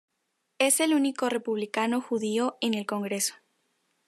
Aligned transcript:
Es 0.57 0.79
el 0.79 0.95
único 0.95 1.29
republicano 1.29 2.01
judío 2.01 2.57
en 2.59 2.73
el 2.73 2.87
Congreso. 2.87 3.35